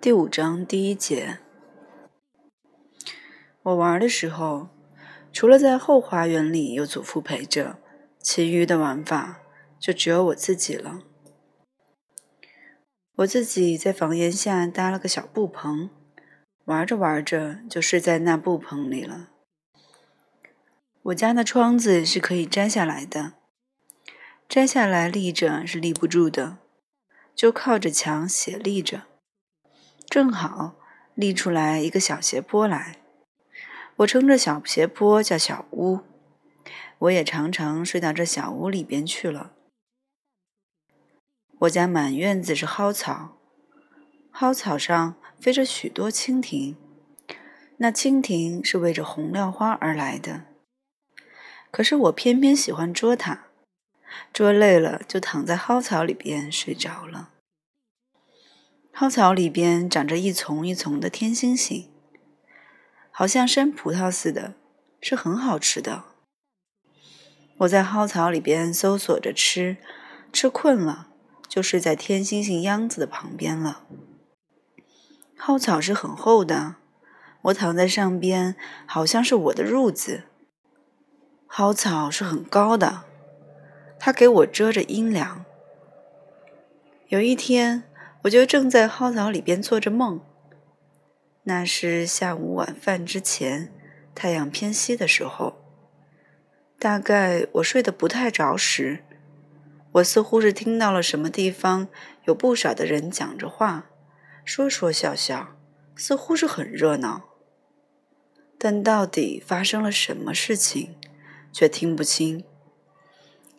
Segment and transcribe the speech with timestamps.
[0.00, 1.40] 第五章第一节，
[3.64, 4.68] 我玩的时候，
[5.32, 7.78] 除了在后花园里有祖父陪着，
[8.20, 9.40] 其余的玩法
[9.80, 11.00] 就只有我自己了。
[13.16, 15.90] 我自己在房檐下搭了个小布棚，
[16.66, 19.30] 玩着玩着就睡在那布棚里了。
[21.02, 23.32] 我家的窗子是可以摘下来的，
[24.48, 26.58] 摘下来立着是立不住的，
[27.34, 29.07] 就靠着墙斜立着。
[30.08, 30.76] 正好
[31.14, 32.96] 立出来一个小斜坡来，
[33.96, 36.00] 我称这小斜坡叫小屋。
[37.00, 39.52] 我也常常睡到这小屋里边去了。
[41.58, 43.36] 我家满院子是蒿草，
[44.32, 46.76] 蒿草上飞着许多蜻蜓，
[47.76, 50.44] 那蜻蜓是为着红料花而来的。
[51.70, 53.48] 可是我偏偏喜欢捉它，
[54.32, 57.34] 捉累了就躺在蒿草里边睡着了。
[59.00, 61.88] 蒿草里边长着一丛一丛的天星星，
[63.12, 64.54] 好像山葡萄似的，
[65.00, 66.02] 是很好吃的。
[67.58, 69.76] 我在蒿草里边搜索着吃，
[70.32, 71.10] 吃困了
[71.46, 73.84] 就睡在天星星秧子的旁边了。
[75.36, 76.74] 蒿草是很厚的，
[77.42, 80.24] 我躺在上边，好像是我的褥子。
[81.46, 83.04] 蒿草是很高的，
[84.00, 85.44] 它给我遮着阴凉。
[87.06, 87.84] 有一天。
[88.28, 90.20] 我就正在蒿草里边做着梦，
[91.44, 93.72] 那是下午晚饭之前，
[94.14, 95.64] 太阳偏西的时候。
[96.78, 99.02] 大概我睡得不太着时，
[99.92, 101.88] 我似乎是听到了什么地方
[102.26, 103.86] 有不少的人讲着话，
[104.44, 105.56] 说说笑笑，
[105.96, 107.30] 似乎是很热闹。
[108.58, 110.94] 但到底发生了什么事情，
[111.50, 112.44] 却听不清，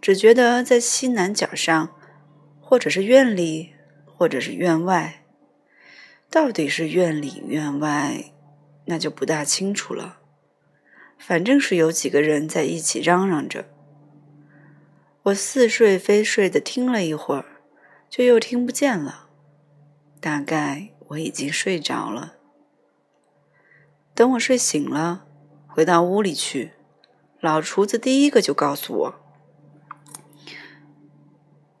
[0.00, 1.94] 只觉得在西南角上，
[2.60, 3.75] 或者是院里。
[4.16, 5.24] 或者是院外，
[6.30, 8.32] 到底是院里院外，
[8.86, 10.20] 那就不大清楚了。
[11.18, 13.66] 反正是有几个人在一起嚷嚷着。
[15.24, 17.44] 我似睡非睡的听了一会儿，
[18.08, 19.28] 就又听不见了。
[20.20, 22.34] 大概我已经睡着了。
[24.14, 25.26] 等我睡醒了，
[25.66, 26.72] 回到屋里去，
[27.40, 29.14] 老厨子第一个就告诉我：“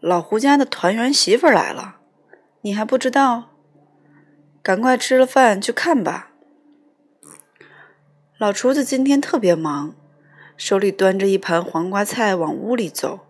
[0.00, 1.98] 老胡家的团圆媳妇来了。”
[2.62, 3.50] 你还不知道？
[4.62, 6.30] 赶快吃了饭去看吧。
[8.38, 9.96] 老厨子今天特别忙，
[10.56, 13.26] 手里端着一盘黄瓜菜往屋里走，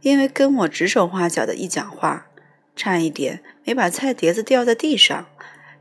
[0.00, 2.28] 因为跟我指手画脚的一讲话，
[2.76, 5.26] 差一点没把菜碟子掉在地上，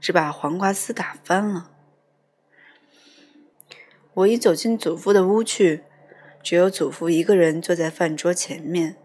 [0.02, 1.70] 只把黄瓜丝打翻了。
[4.16, 5.84] 我一走进祖父的屋去，
[6.42, 8.96] 只有祖父一个人坐在饭桌前面，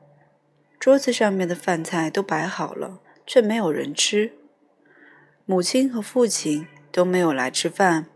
[0.79, 3.01] 桌子上面的饭菜都摆好了。
[3.33, 4.33] 却没有人吃，
[5.47, 8.07] 母亲和父亲都没有来吃饭，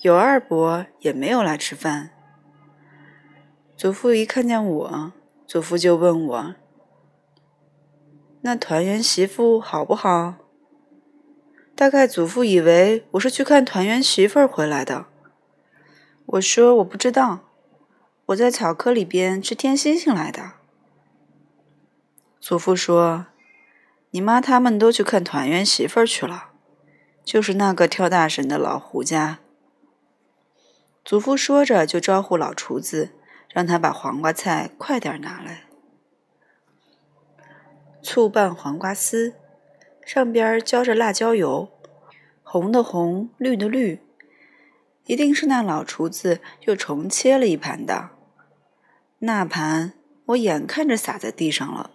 [0.00, 2.08] 有二伯也没有来吃饭。
[3.76, 5.12] 祖父一看见我，
[5.46, 6.54] 祖父就问我
[8.40, 10.36] ：“那团圆媳妇好不好？”
[11.76, 15.04] 大概祖父以为我是去看团圆媳妇回来的。
[16.24, 17.40] 我说我不知道，
[18.24, 20.52] 我在草窠里边吃天星星来的。
[22.40, 23.26] 祖父说。
[24.12, 26.50] 你妈他们都去看团圆媳妇去了，
[27.24, 29.38] 就是那个跳大神的老胡家。
[31.04, 33.12] 祖父说着，就招呼老厨子，
[33.52, 35.64] 让他把黄瓜菜快点拿来。
[38.02, 39.34] 醋拌黄瓜丝，
[40.04, 41.68] 上边浇着辣椒油，
[42.42, 44.00] 红的红，绿的绿，
[45.04, 48.10] 一定是那老厨子又重切了一盘的。
[49.20, 49.92] 那盘
[50.26, 51.90] 我眼看着洒在地上了。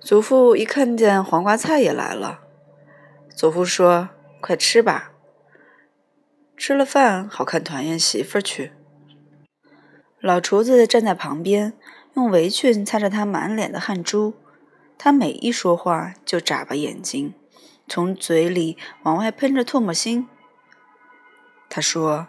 [0.00, 2.40] 祖父一看见黄瓜菜也来了，
[3.34, 4.08] 祖父说
[4.40, 5.12] ：“快吃吧，
[6.56, 8.72] 吃了饭好看团圆媳妇去。”
[10.20, 11.74] 老厨子站在旁边，
[12.14, 14.34] 用围裙擦着他满脸的汗珠。
[14.96, 17.34] 他每一说话就眨巴眼睛，
[17.86, 20.26] 从嘴里往外喷着唾沫星。
[21.68, 22.28] 他说：“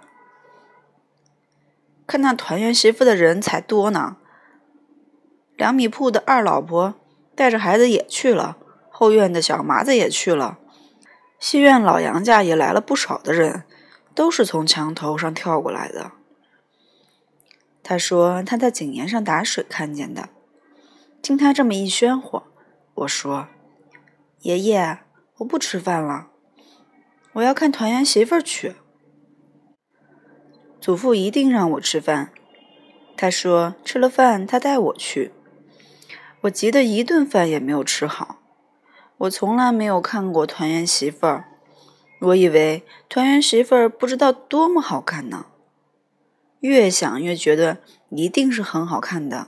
[2.05, 4.17] 看那团圆媳妇的人才多呢，
[5.55, 6.95] 两米铺的二老婆。”
[7.39, 8.57] 带着孩子也去了，
[8.89, 10.59] 后院的小麻子也去了，
[11.39, 13.63] 西院老杨家也来了不少的人，
[14.13, 16.11] 都是从墙头上跳过来的。
[17.81, 20.27] 他说他在井沿上打水看见的。
[21.21, 22.43] 听他这么一喧哗，
[22.95, 23.47] 我说
[24.43, 24.99] ：“爷爷，
[25.37, 26.27] 我不吃饭了，
[27.35, 28.75] 我要看团圆媳妇去。”
[30.81, 32.33] 祖父一定让我吃饭，
[33.15, 35.31] 他说吃了饭他带我去。
[36.41, 38.39] 我急得一顿饭也没有吃好，
[39.17, 41.45] 我从来没有看过《团圆媳妇儿》，
[42.27, 45.47] 我以为《团圆媳妇儿》不知道多么好看呢。
[46.61, 49.47] 越想越觉得一定是很好看的，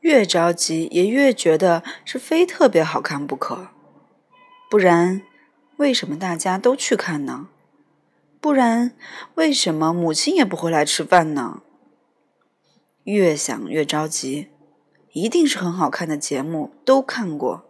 [0.00, 3.68] 越着急也越觉得是非特别好看不可。
[4.70, 5.22] 不然，
[5.76, 7.48] 为什么大家都去看呢？
[8.40, 8.92] 不然，
[9.36, 11.62] 为什么母亲也不回来吃饭呢？
[13.04, 14.48] 越想越着急，
[15.12, 17.64] 一定是很好看的节目，都看过。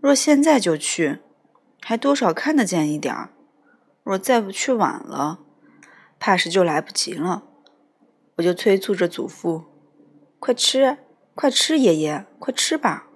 [0.00, 1.18] 若现在就去，
[1.80, 3.30] 还多少看得见一点儿；
[4.02, 5.40] 若再不去晚了，
[6.18, 7.44] 怕是就来不及了。
[8.36, 9.64] 我就催促着祖父
[10.38, 10.98] ：“快吃，
[11.34, 13.08] 快吃，爷爷，快吃吧！”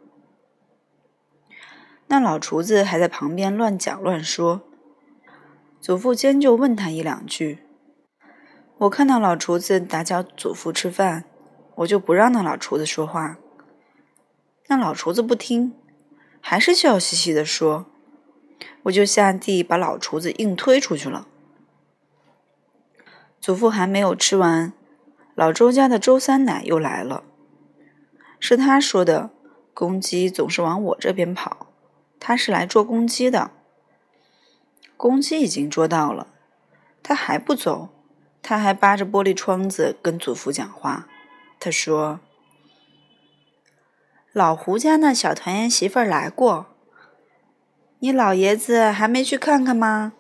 [2.09, 4.63] 那老厨子还在旁边乱讲乱说，
[5.81, 7.61] 祖父兼就问他一两句。
[8.79, 11.25] 我看到老厨子打搅祖父吃饭，
[11.77, 13.39] 我就不让那老厨子说话。
[14.69, 15.75] 那老厨子不听，
[16.41, 17.87] 还是笑嘻嘻的说，
[18.85, 21.27] 我就下地把老厨子硬推出去了。
[23.41, 24.73] 祖父还没有吃完，
[25.35, 27.25] 老周家的周三奶又来了。
[28.39, 29.31] 是他说的，
[29.75, 31.69] 公鸡总是往我这边跑，
[32.21, 33.51] 他是来捉公鸡的。
[34.97, 36.29] 公鸡已经捉到了，
[37.03, 37.89] 他还不走。
[38.45, 41.07] 他还扒着玻璃窗子跟祖父讲话。
[41.65, 42.19] 他说
[44.35, 46.67] ：“老胡家那小团圆媳妇儿来过，
[48.01, 50.15] 你老爷子还没去看看吗？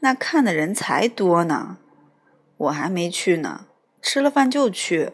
[0.00, 1.78] 那看的人才多呢，
[2.58, 3.64] 我还没去呢。
[4.02, 5.12] 吃了饭就去。”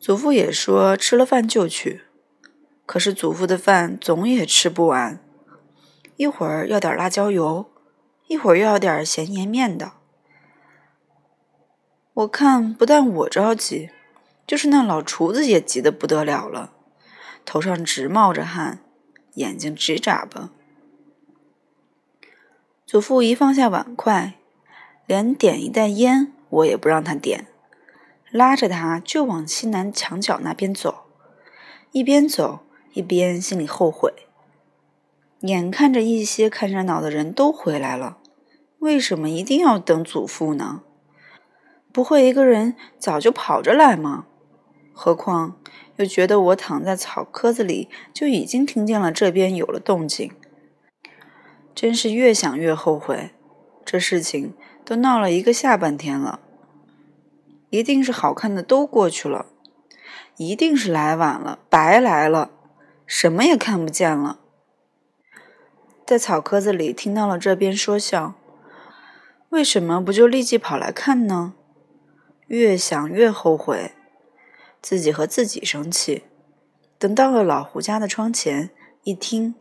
[0.00, 2.02] 祖父也说吃了饭就去，
[2.84, 5.20] 可是祖父的饭总也吃不完，
[6.16, 7.70] 一会儿要点辣椒油。
[8.26, 9.92] 一会儿又要点咸盐面的，
[12.18, 13.90] 我看不但我着急，
[14.44, 16.72] 就是那老厨子也急得不得了了，
[17.44, 18.80] 头上直冒着汗，
[19.34, 20.50] 眼睛直眨巴。
[22.84, 24.34] 祖父一放下碗筷，
[25.06, 27.46] 连点一袋烟我也不让他点，
[28.32, 31.04] 拉着他就往西南墙角那边走，
[31.92, 34.12] 一边走一边心里后悔。
[35.42, 38.18] 眼看着一些看热闹的人都回来了，
[38.80, 40.82] 为什么一定要等祖父呢？
[41.92, 44.26] 不会一个人早就跑着来吗？
[44.92, 45.56] 何况
[45.96, 50.32] 又觉得我躺在草窠子里就已经听见了这边有了动静，
[51.74, 53.30] 真是越想越后悔。
[53.84, 54.54] 这事情
[54.84, 56.40] 都闹了一个下半天了，
[57.70, 59.46] 一定是好看的都过去了，
[60.36, 62.50] 一定是来晚了，白来了，
[63.06, 64.40] 什么也看不见了。
[66.04, 68.34] 在草窠子里听到了这边说笑，
[69.48, 71.54] 为什么不就立即跑来看呢？
[72.48, 73.92] 越想越后悔，
[74.82, 76.24] 自己和自己生气。
[76.98, 78.70] 等到了老胡家的窗前，
[79.04, 79.54] 一听，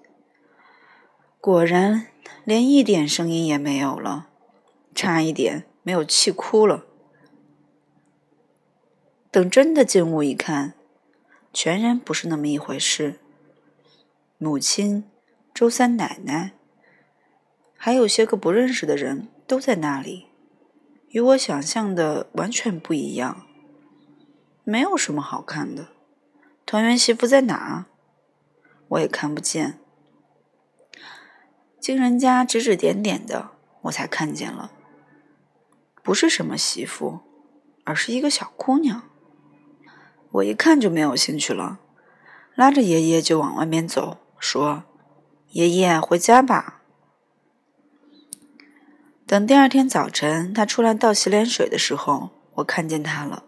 [1.40, 2.08] 果然
[2.44, 4.28] 连一点声音也没有了，
[4.96, 6.86] 差一点没有气哭了。
[9.30, 10.74] 等真的进屋一看，
[11.54, 13.20] 全然不是那么一回事。
[14.38, 15.06] 母亲。
[15.54, 16.52] 周三奶奶，
[17.76, 20.27] 还有些个不认识的人都在那里，
[21.10, 23.46] 与我想象的完全不一样。
[24.64, 25.88] 没有什么好看的，
[26.66, 27.86] 团圆媳妇在哪？
[28.90, 29.80] 我也看不见。
[31.80, 33.52] 经人家指指点点的，
[33.84, 34.72] 我才看见了，
[36.04, 37.20] 不是什么媳妇，
[37.86, 39.04] 而是一个小姑娘。
[40.32, 41.80] 我一看就没有兴趣了，
[42.56, 44.84] 拉着爷爷就往外面走，说。
[45.52, 46.77] 爷爷回家吧。
[49.28, 53.44] 等第二天早晨，他出来倒洗脸水的时候，我看见他了。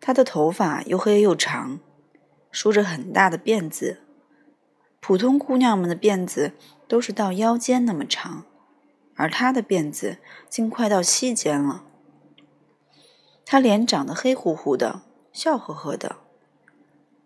[0.00, 1.80] 他的头发又黑又长，
[2.52, 3.98] 梳着很大的辫子。
[5.00, 6.52] 普通姑娘们的辫子
[6.86, 8.44] 都是到腰间那么长，
[9.16, 10.18] 而他的辫子
[10.48, 11.82] 竟快到膝间了。
[13.44, 16.18] 他脸长得黑乎乎的，笑呵呵的。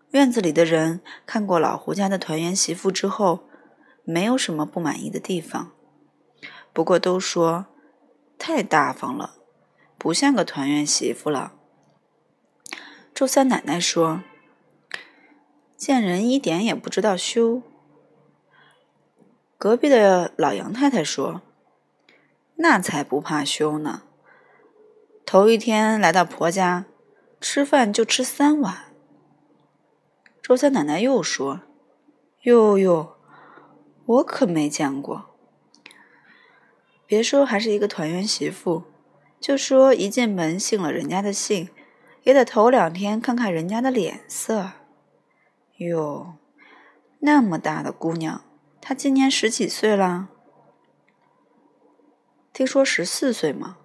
[0.09, 3.41] 院子里的人看过老胡家的团圆媳妇之后，
[4.03, 5.73] 没有什么不满意的地方，
[6.75, 7.67] 不过都说
[8.37, 9.35] 太大方了，
[9.97, 11.53] 不像个团圆媳妇了。
[13.13, 14.23] 周三奶奶说
[15.77, 17.61] ：“见人一点也不知道羞。”
[19.57, 21.41] 隔壁的老杨太太说
[22.55, 24.01] ：“那才不怕羞呢，
[25.25, 26.83] 头一天来到婆家，
[27.39, 28.93] 吃饭就吃三碗。”
[30.43, 31.61] 周三奶奶又说
[32.43, 33.15] ：“哟哟，
[34.05, 35.34] 我可没见过。
[37.07, 38.83] 别说还是一个团圆媳妇，
[39.39, 41.69] 就说一进门信了人家的信，
[42.23, 44.71] 也得头两天看看人家的脸色。
[45.77, 46.35] 哟，
[47.19, 48.43] 那么大的姑娘，
[48.81, 50.29] 她今年十几岁了？
[52.51, 53.77] 听说十四岁吗？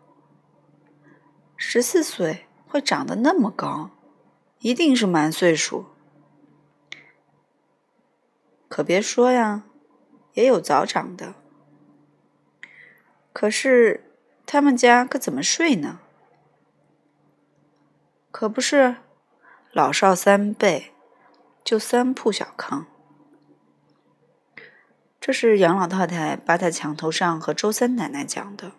[1.56, 3.90] 十四岁会长得那么高，
[4.60, 5.86] 一定是满岁数。
[8.68, 9.64] 可别说呀，
[10.34, 11.34] 也有早长的。
[13.32, 14.12] 可是
[14.44, 16.00] 他们家可怎么睡呢？
[18.30, 18.96] 可不是，
[19.72, 20.92] 老少三辈，
[21.64, 22.84] 就三铺小炕。
[25.20, 28.72] 这是杨老太太扒在墙头上和周三奶奶讲的。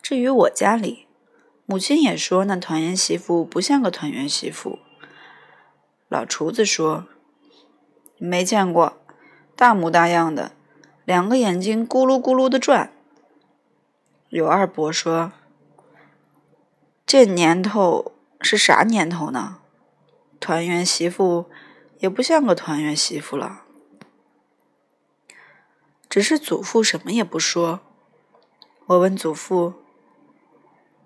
[0.00, 1.06] 至于我家里，
[1.66, 4.78] 母亲也说那团圆媳妇不像个团圆媳妇。
[6.08, 7.06] 老厨子说。
[8.16, 8.96] 没见过，
[9.56, 10.52] 大模大样的，
[11.04, 12.92] 两个眼睛咕噜咕噜的转。
[14.34, 15.30] 刘二伯说
[17.06, 19.60] ：“这年头是啥年头呢？
[20.40, 21.48] 团圆媳妇
[22.00, 23.62] 也不像个团圆媳妇了。”
[26.10, 27.78] 只是祖父什么也不说。
[28.86, 29.74] 我问祖父：“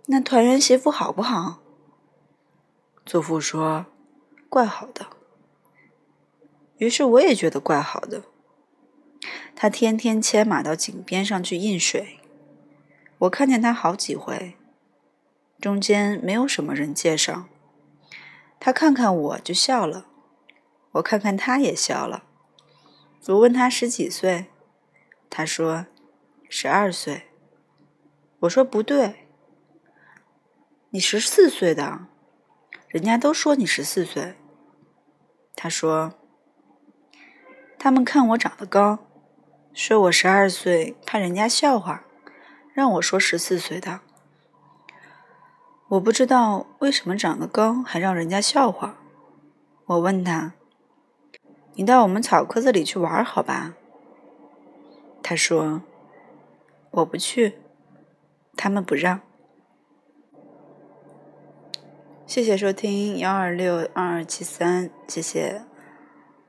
[0.08, 1.58] 那团圆媳妇好不好？”
[3.04, 3.85] 祖父说
[4.49, 5.06] ：“怪好的。”
[6.78, 8.23] 于是我也觉得怪好的。
[9.54, 12.20] 他天天牵马到井边上去印水，
[13.18, 14.56] 我看见他好几回，
[15.60, 17.46] 中间没有什么人介绍。
[18.60, 20.06] 他看看我就笑了，
[20.92, 22.25] 我看看他也笑了。
[23.26, 24.46] 我问他十几岁，
[25.28, 25.87] 他说
[26.48, 27.28] 十二岁。
[28.40, 29.28] 我说不对，
[30.90, 32.06] 你十四岁的，
[32.88, 34.34] 人家都说你十四岁。
[35.54, 36.14] 他说。
[37.80, 38.98] 他们看我长得高，
[39.72, 42.04] 说我十二岁，怕人家笑话，
[42.78, 43.99] 让我说十四岁的。
[45.88, 49.00] 我不知道为什么长得高还让人家笑话。
[49.87, 50.52] 我问他
[51.75, 53.75] ：“你到我们草棵子里去玩好吧？”
[55.25, 55.82] 他说
[56.92, 57.58] ：“我不去，
[58.54, 59.23] 他们不让。”
[62.26, 65.67] 谢谢收听幺二六二二七三，谢谢。